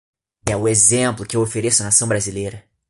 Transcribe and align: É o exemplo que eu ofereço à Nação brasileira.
É 0.51 0.55
o 0.57 0.67
exemplo 0.67 1.27
que 1.27 1.37
eu 1.37 1.41
ofereço 1.43 1.83
à 1.83 1.85
Nação 1.85 2.07
brasileira. 2.07 2.65